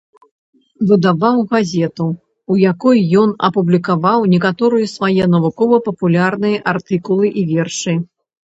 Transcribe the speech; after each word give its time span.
Выдаваў 0.91 1.37
газету, 1.51 2.07
у 2.55 2.57
якой 2.71 3.03
ён 3.25 3.29
апублікаваў 3.49 4.19
некаторыя 4.33 4.87
свае 4.95 5.23
навукова-папулярныя 5.35 6.57
артыкулы 6.73 7.25
і 7.45 7.49
вершы. 7.55 7.93